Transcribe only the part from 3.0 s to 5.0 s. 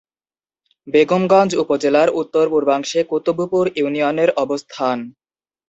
কুতুবপুর ইউনিয়নের অবস্থান।